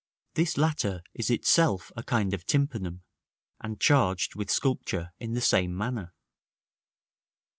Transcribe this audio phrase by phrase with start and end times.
[0.33, 3.03] This latter is itself a kind of tympanum,
[3.59, 6.11] and charged with sculpture in the same manner.